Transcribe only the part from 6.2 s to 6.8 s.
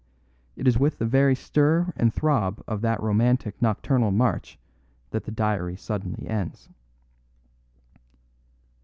ends."